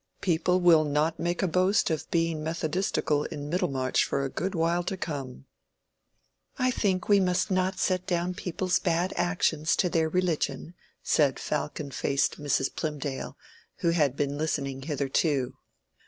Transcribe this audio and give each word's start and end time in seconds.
"People 0.21 0.59
will 0.61 0.83
not 0.83 1.19
make 1.19 1.43
a 1.43 1.47
boast 1.47 1.91
of 1.91 2.09
being 2.09 2.41
methodistical 2.43 3.25
in 3.25 3.49
Middlemarch 3.49 4.03
for 4.03 4.25
a 4.25 4.29
good 4.31 4.55
while 4.55 4.81
to 4.85 4.97
come." 4.97 5.45
"I 6.57 6.71
think 6.71 7.07
we 7.07 7.19
must 7.19 7.51
not 7.51 7.77
set 7.77 8.07
down 8.07 8.33
people's 8.33 8.79
bad 8.79 9.13
actions 9.15 9.75
to 9.75 9.89
their 9.89 10.09
religion," 10.09 10.73
said 11.03 11.37
falcon 11.37 11.91
faced 11.91 12.39
Mrs. 12.41 12.75
Plymdale, 12.75 13.35
who 13.81 13.91
had 13.91 14.15
been 14.15 14.39
listening 14.39 14.81
hitherto. 14.81 15.53